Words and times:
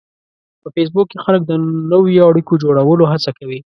په 0.61 0.67
فېسبوک 0.75 1.07
کې 1.11 1.23
خلک 1.25 1.41
د 1.45 1.51
نوو 1.91 2.07
اړیکو 2.29 2.59
جوړولو 2.63 3.03
هڅه 3.11 3.31
کوي 3.37 3.59